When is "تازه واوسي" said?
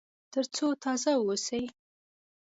0.83-1.63